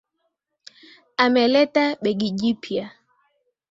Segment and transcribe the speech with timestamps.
[1.23, 2.85] Ameleta begi jipya.